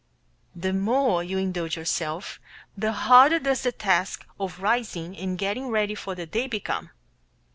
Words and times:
The 0.55 0.73
more 0.73 1.23
you 1.23 1.37
indulge 1.37 1.77
yourself, 1.77 2.39
the 2.75 2.91
harder 2.91 3.37
does 3.37 3.61
the 3.61 3.71
task 3.71 4.25
of 4.39 4.59
rising 4.59 5.15
and 5.15 5.37
getting 5.37 5.67
ready 5.67 5.93
for 5.93 6.15
the 6.15 6.25
day 6.25 6.47
become. 6.47 6.89